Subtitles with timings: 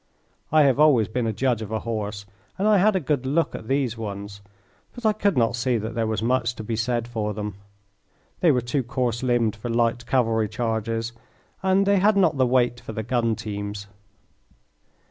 [0.51, 2.25] I have always been a judge of a horse,
[2.57, 4.41] and I had a good look at these ones,
[4.95, 7.53] but I could not see that there was much to be said for them.
[8.39, 11.13] They were too coarse limbed for light cavalry charges
[11.61, 13.85] and they had not the weight for the gun teams.